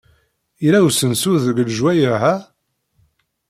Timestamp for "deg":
1.45-1.57